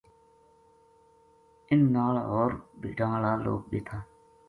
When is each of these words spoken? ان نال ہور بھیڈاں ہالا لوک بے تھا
ان 1.71 1.79
نال 1.95 2.15
ہور 2.29 2.49
بھیڈاں 2.81 3.09
ہالا 3.13 3.31
لوک 3.43 3.61
بے 3.69 3.79
تھا 3.87 3.97